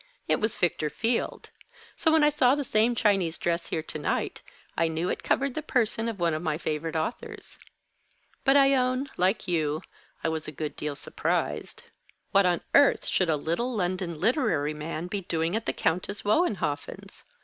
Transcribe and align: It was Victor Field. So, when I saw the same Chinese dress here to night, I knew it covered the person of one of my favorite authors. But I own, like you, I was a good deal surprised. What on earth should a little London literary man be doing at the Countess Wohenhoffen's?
It 0.27 0.39
was 0.41 0.55
Victor 0.55 0.89
Field. 0.89 1.51
So, 1.95 2.11
when 2.11 2.23
I 2.23 2.29
saw 2.31 2.55
the 2.55 2.63
same 2.63 2.95
Chinese 2.95 3.37
dress 3.37 3.67
here 3.67 3.83
to 3.83 3.99
night, 3.99 4.41
I 4.75 4.87
knew 4.87 5.09
it 5.09 5.21
covered 5.21 5.53
the 5.53 5.61
person 5.61 6.09
of 6.09 6.19
one 6.19 6.33
of 6.33 6.41
my 6.41 6.57
favorite 6.57 6.95
authors. 6.95 7.59
But 8.43 8.57
I 8.57 8.73
own, 8.73 9.11
like 9.15 9.47
you, 9.47 9.83
I 10.23 10.27
was 10.29 10.47
a 10.47 10.51
good 10.51 10.75
deal 10.75 10.95
surprised. 10.95 11.83
What 12.31 12.47
on 12.47 12.61
earth 12.73 13.05
should 13.05 13.29
a 13.29 13.35
little 13.37 13.75
London 13.75 14.19
literary 14.19 14.73
man 14.73 15.05
be 15.05 15.21
doing 15.21 15.55
at 15.55 15.67
the 15.67 15.71
Countess 15.73 16.23
Wohenhoffen's? 16.23 17.23